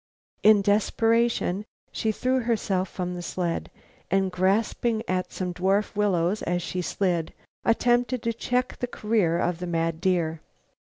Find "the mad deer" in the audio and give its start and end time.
9.59-10.41